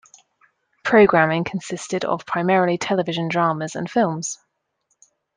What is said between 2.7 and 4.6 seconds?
television dramas and films.